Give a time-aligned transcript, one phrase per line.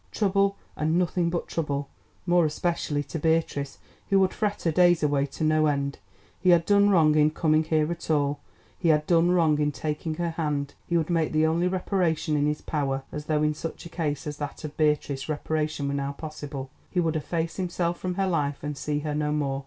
[0.11, 1.87] Trouble, and nothing but trouble,
[2.25, 3.77] more especially to Beatrice,
[4.09, 5.99] who would fret her days away to no end.
[6.39, 8.39] He had done wrong in coming here at all,
[8.79, 10.73] he had done wrong in taking her hand.
[10.87, 14.25] He would make the only reparation in his power (as though in such a case
[14.25, 16.71] as that of Beatrice reparation were now possible)!
[16.89, 19.59] He would efface himself from her life and see her no more.